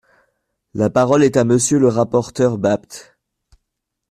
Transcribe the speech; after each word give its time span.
La 0.73 0.89
parole 0.89 1.23
est 1.23 1.37
à 1.37 1.43
Monsieur 1.43 1.77
le 1.77 1.87
rapporteur 1.87 2.57
Bapt. 2.57 3.15